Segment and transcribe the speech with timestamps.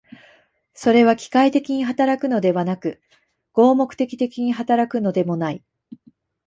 [0.73, 2.99] それは機械的に働くのではなく、
[3.53, 5.63] 合目的的に働くのでもない。